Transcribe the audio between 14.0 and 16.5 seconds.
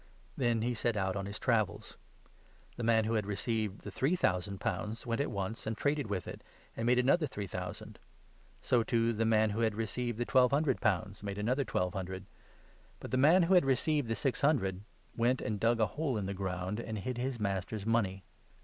the six hundred went and dug a hole in the